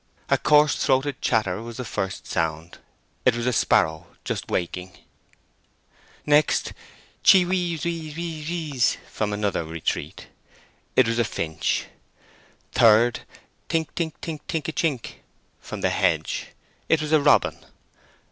A 0.29 0.37
coarse 0.39 0.83
throated 0.83 1.21
chatter 1.21 1.61
was 1.61 1.77
the 1.77 1.85
first 1.85 2.25
sound. 2.25 2.79
It 3.23 3.35
was 3.35 3.45
a 3.45 3.53
sparrow 3.53 4.07
just 4.25 4.49
waking. 4.49 4.97
Next: 6.25 6.73
"Chee 7.21 7.45
weeze 7.45 7.83
weeze 7.83 8.15
weeze!" 8.15 8.97
from 9.11 9.31
another 9.31 9.63
retreat. 9.63 10.25
It 10.95 11.07
was 11.07 11.19
a 11.19 11.23
finch. 11.23 11.85
Third: 12.71 13.19
"Tink 13.69 13.89
tink 13.95 14.13
tink 14.23 14.39
tink 14.47 14.67
a 14.67 14.71
chink!" 14.71 15.19
from 15.59 15.81
the 15.81 15.91
hedge. 15.91 16.47
It 16.89 16.99
was 16.99 17.11
a 17.11 17.21
robin. 17.21 17.63